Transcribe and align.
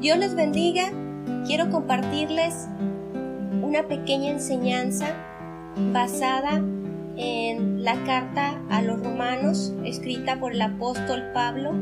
Dios 0.00 0.16
les 0.16 0.36
bendiga. 0.36 0.92
Quiero 1.44 1.70
compartirles 1.70 2.68
una 3.62 3.88
pequeña 3.88 4.30
enseñanza 4.30 5.08
basada 5.92 6.62
en 7.16 7.82
la 7.82 8.04
carta 8.04 8.62
a 8.70 8.80
los 8.80 9.00
romanos 9.00 9.74
escrita 9.84 10.38
por 10.38 10.52
el 10.52 10.62
apóstol 10.62 11.24
Pablo. 11.34 11.72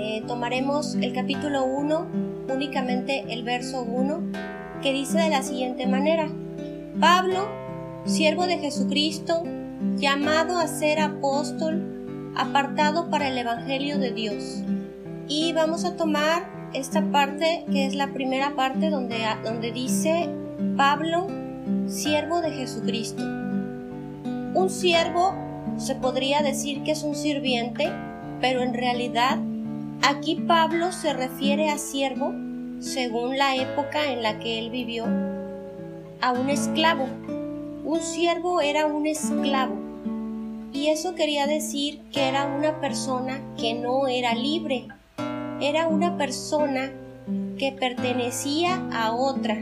Eh, 0.00 0.24
tomaremos 0.26 0.96
el 0.96 1.12
capítulo 1.12 1.64
1, 1.64 2.08
únicamente 2.52 3.24
el 3.28 3.44
verso 3.44 3.82
1, 3.84 4.20
que 4.82 4.92
dice 4.92 5.18
de 5.18 5.30
la 5.30 5.44
siguiente 5.44 5.86
manera. 5.86 6.28
Pablo, 6.98 7.48
siervo 8.04 8.46
de 8.46 8.58
Jesucristo, 8.58 9.44
llamado 9.94 10.58
a 10.58 10.66
ser 10.66 10.98
apóstol, 10.98 12.32
apartado 12.36 13.10
para 13.10 13.28
el 13.28 13.38
Evangelio 13.38 13.98
de 13.98 14.10
Dios. 14.10 14.64
Y 15.28 15.52
vamos 15.52 15.84
a 15.84 15.94
tomar 15.96 16.57
esta 16.72 17.02
parte 17.10 17.64
que 17.70 17.86
es 17.86 17.94
la 17.94 18.08
primera 18.08 18.54
parte 18.54 18.90
donde, 18.90 19.18
donde 19.42 19.72
dice 19.72 20.28
Pablo, 20.76 21.26
siervo 21.86 22.40
de 22.40 22.50
Jesucristo. 22.52 23.22
Un 23.22 24.68
siervo 24.70 25.34
se 25.76 25.94
podría 25.94 26.42
decir 26.42 26.82
que 26.82 26.92
es 26.92 27.02
un 27.02 27.14
sirviente, 27.14 27.90
pero 28.40 28.62
en 28.62 28.74
realidad 28.74 29.38
aquí 30.02 30.36
Pablo 30.36 30.92
se 30.92 31.12
refiere 31.12 31.70
a 31.70 31.78
siervo 31.78 32.34
según 32.80 33.38
la 33.38 33.56
época 33.56 34.12
en 34.12 34.22
la 34.22 34.38
que 34.38 34.58
él 34.58 34.70
vivió, 34.70 35.04
a 36.20 36.32
un 36.32 36.48
esclavo. 36.48 37.08
Un 37.84 38.00
siervo 38.00 38.60
era 38.60 38.86
un 38.86 39.06
esclavo. 39.06 39.76
Y 40.72 40.88
eso 40.88 41.14
quería 41.14 41.46
decir 41.46 42.00
que 42.12 42.28
era 42.28 42.46
una 42.46 42.80
persona 42.80 43.40
que 43.56 43.74
no 43.74 44.06
era 44.06 44.34
libre, 44.34 44.86
era 45.60 45.88
una 45.88 46.16
persona 46.16 46.92
que 47.58 47.72
pertenecía 47.72 48.86
a 48.92 49.12
otra, 49.12 49.56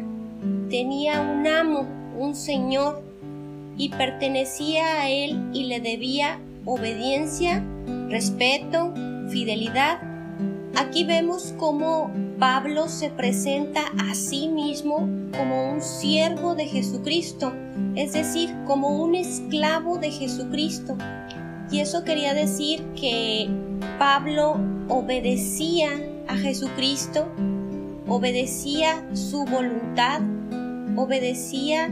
tenía 0.70 1.20
un 1.20 1.46
amo, 1.46 1.86
un 2.18 2.34
señor, 2.34 3.02
y 3.76 3.90
pertenecía 3.90 5.02
a 5.02 5.10
él 5.10 5.50
y 5.52 5.64
le 5.64 5.80
debía 5.80 6.40
obediencia, 6.64 7.62
respeto, 8.08 8.92
fidelidad. 9.28 10.00
Aquí 10.76 11.04
vemos 11.04 11.54
cómo 11.58 12.10
Pablo 12.38 12.88
se 12.88 13.10
presenta 13.10 13.82
a 13.98 14.14
sí 14.14 14.48
mismo 14.48 15.08
como 15.36 15.72
un 15.72 15.80
siervo 15.80 16.54
de 16.54 16.66
Jesucristo, 16.66 17.52
es 17.94 18.12
decir, 18.12 18.54
como 18.66 19.02
un 19.02 19.14
esclavo 19.14 19.98
de 19.98 20.10
Jesucristo. 20.10 20.96
Y 21.70 21.80
eso 21.80 22.04
quería 22.04 22.34
decir 22.34 22.82
que 22.94 23.48
Pablo 23.98 24.56
obedecía 24.88 25.90
a 26.28 26.36
Jesucristo, 26.36 27.26
obedecía 28.06 29.06
su 29.14 29.44
voluntad, 29.44 30.20
obedecía 30.96 31.90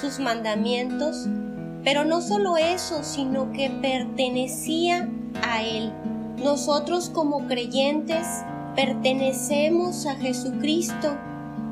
sus 0.00 0.18
mandamientos, 0.18 1.26
pero 1.82 2.04
no 2.04 2.20
solo 2.20 2.56
eso, 2.58 3.02
sino 3.02 3.52
que 3.52 3.70
pertenecía 3.70 5.08
a 5.42 5.62
Él. 5.62 5.92
Nosotros 6.42 7.10
como 7.10 7.46
creyentes 7.46 8.26
pertenecemos 8.74 10.04
a 10.06 10.16
Jesucristo 10.16 11.16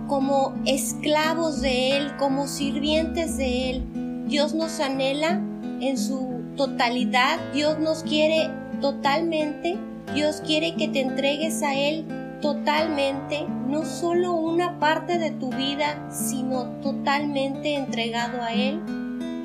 como 0.06 0.55
esclavos 0.64 1.60
de 1.60 1.96
Él, 1.96 2.16
como 2.16 2.46
sirvientes 2.46 3.36
de 3.36 3.70
Él. 3.70 4.24
Dios 4.27 4.55
nos 4.55 4.80
anhela 4.80 5.42
en 5.80 5.98
su 5.98 6.42
totalidad, 6.56 7.38
Dios 7.52 7.78
nos 7.78 8.02
quiere 8.02 8.50
totalmente, 8.80 9.78
Dios 10.14 10.42
quiere 10.47 10.75
que 10.75 10.89
te 10.89 11.00
entregues 11.00 11.62
a 11.62 11.75
Él 11.75 12.05
totalmente, 12.41 13.47
no 13.69 13.84
solo 13.84 14.34
una 14.34 14.78
parte 14.78 15.19
de 15.19 15.30
tu 15.30 15.50
vida, 15.50 16.08
sino 16.11 16.67
totalmente 16.83 17.75
entregado 17.75 18.42
a 18.42 18.52
Él, 18.52 18.83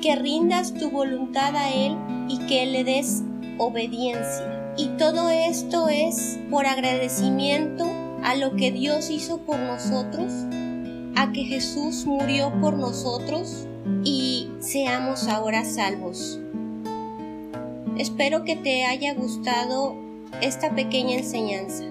que 0.02 0.16
rindas 0.16 0.74
tu 0.74 0.90
voluntad 0.90 1.56
a 1.56 1.70
Él 1.70 1.96
y 2.28 2.38
que 2.46 2.66
le 2.66 2.84
des 2.84 3.22
obediencia. 3.58 4.74
Y 4.76 4.88
todo 4.98 5.30
esto 5.30 5.88
es 5.88 6.38
por 6.50 6.66
agradecimiento 6.66 7.84
a 8.22 8.34
lo 8.34 8.54
que 8.54 8.70
Dios 8.70 9.10
hizo 9.10 9.38
por 9.38 9.58
nosotros, 9.58 10.32
a 11.16 11.32
que 11.32 11.44
Jesús 11.44 12.06
murió 12.06 12.52
por 12.60 12.74
nosotros 12.74 13.66
y 14.04 14.50
seamos 14.60 15.28
ahora 15.28 15.64
salvos. 15.64 16.38
Espero 17.98 18.44
que 18.44 18.56
te 18.56 18.84
haya 18.84 19.14
gustado 19.14 19.94
esta 20.40 20.74
pequeña 20.74 21.16
enseñanza. 21.16 21.84